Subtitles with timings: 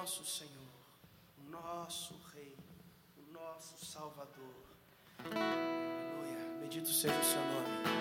[0.00, 0.50] nosso Senhor,
[1.36, 2.56] o nosso Rei,
[3.18, 4.64] o nosso Salvador.
[5.26, 6.58] Aleluia.
[6.58, 8.00] Bendito seja o seu nome.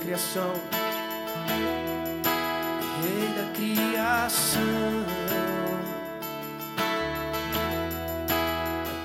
[0.00, 0.83] criação.
[3.02, 5.04] Rei da criação,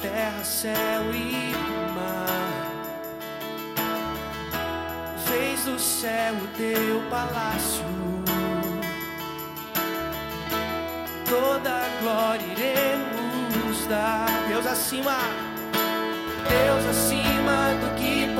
[0.01, 1.53] terra, céu e
[1.95, 2.69] mar.
[5.25, 7.85] Fez do céu o teu palácio.
[11.29, 14.27] Toda a glória iremos dar.
[14.47, 15.17] Deus acima,
[16.49, 18.33] Deus acima do que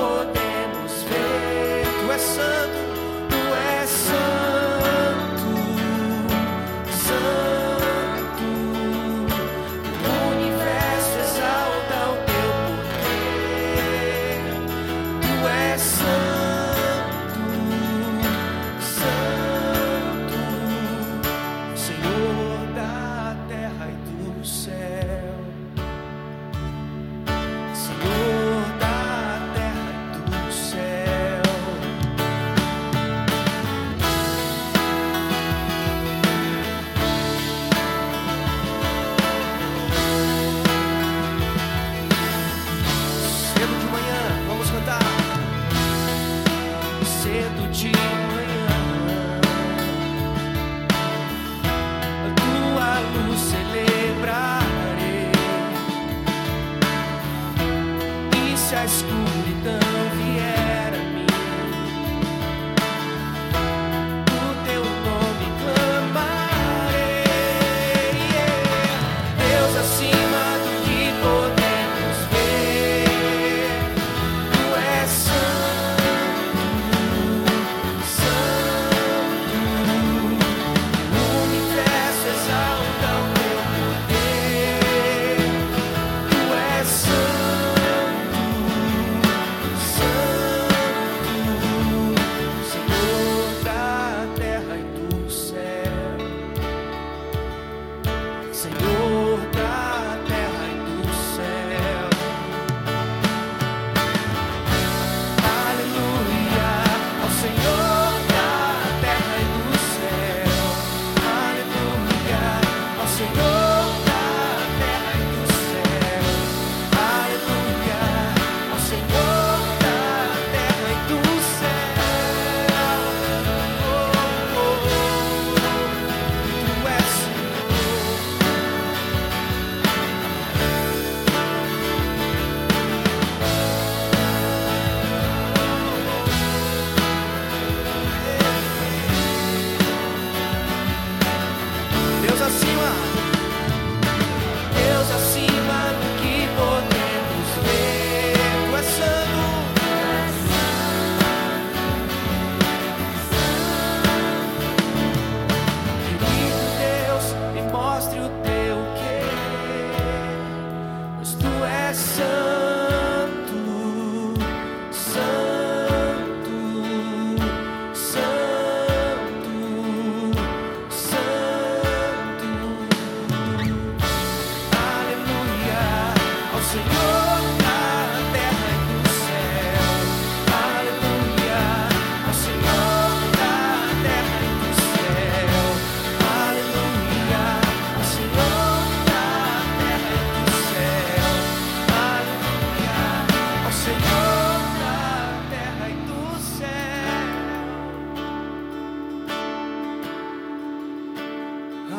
[113.20, 113.49] so go.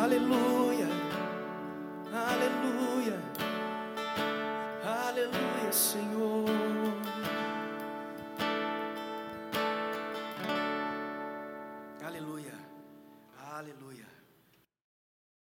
[0.02, 0.71] aleluia.